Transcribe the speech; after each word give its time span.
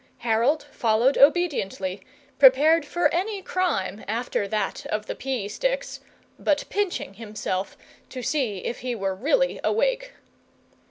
Harold 0.25 0.63
followed 0.71 1.15
obediently, 1.15 2.01
prepared 2.39 2.87
for 2.87 3.13
any 3.13 3.39
crime 3.39 4.03
after 4.07 4.47
that 4.47 4.83
of 4.87 5.05
the 5.05 5.13
pea 5.13 5.47
sticks, 5.47 5.99
but 6.39 6.63
pinching 6.71 7.13
himself 7.13 7.77
to 8.09 8.23
see 8.23 8.65
if 8.65 8.79
he 8.79 8.95
were 8.95 9.13
really 9.13 9.59
awake. 9.63 10.13